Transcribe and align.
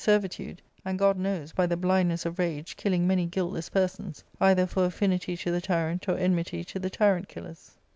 servitude, 0.03 0.59
and, 0.83 0.97
God 0.97 1.15
knows, 1.15 1.51
by 1.53 1.67
the 1.67 1.77
blindness 1.77 2.25
of 2.25 2.39
rage, 2.39 2.75
killing 2.75 3.05
many 3.05 3.27
guiltless 3.27 3.69
persons, 3.69 4.23
either 4.39 4.65
for 4.65 4.85
affinity 4.85 5.37
to 5.37 5.51
the 5.51 5.61
tyrant 5.61 6.09
or 6.09 6.17
enmity 6.17 6.63
to 6.63 6.79
the 6.79 6.89
tyrant 6.89 7.27
killers. 7.27 7.77